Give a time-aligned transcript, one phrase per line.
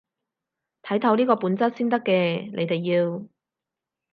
[0.81, 3.23] 睇透呢個本質先得嘅，你哋要